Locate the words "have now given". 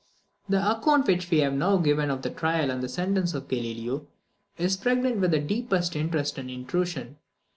1.41-2.09